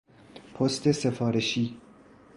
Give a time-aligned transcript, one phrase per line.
[0.53, 1.77] پست سفارشی